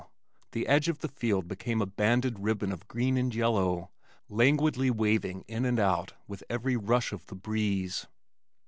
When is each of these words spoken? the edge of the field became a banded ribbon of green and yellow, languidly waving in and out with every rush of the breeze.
the 0.51 0.65
edge 0.65 0.89
of 0.89 0.97
the 1.01 1.07
field 1.07 1.47
became 1.47 1.79
a 1.79 1.85
banded 1.85 2.39
ribbon 2.39 2.71
of 2.71 2.87
green 2.87 3.17
and 3.17 3.35
yellow, 3.35 3.91
languidly 4.29 4.89
waving 4.89 5.45
in 5.47 5.63
and 5.63 5.79
out 5.79 6.13
with 6.27 6.43
every 6.49 6.75
rush 6.75 7.11
of 7.11 7.27
the 7.27 7.35
breeze. 7.35 8.07